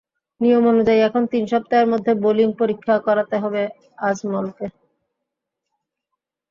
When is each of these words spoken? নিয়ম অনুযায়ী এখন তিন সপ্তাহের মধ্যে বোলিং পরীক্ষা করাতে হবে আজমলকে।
নিয়ম 0.41 0.63
অনুযায়ী 0.67 0.99
এখন 1.01 1.23
তিন 1.31 1.43
সপ্তাহের 1.51 1.87
মধ্যে 1.87 2.11
বোলিং 2.23 2.49
পরীক্ষা 2.59 2.95
করাতে 3.07 3.35
হবে 3.43 3.61
আজমলকে। 4.01 4.65